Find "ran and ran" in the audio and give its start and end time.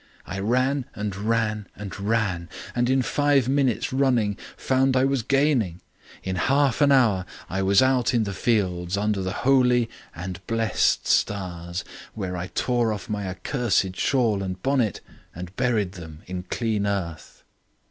0.39-1.67, 1.15-2.49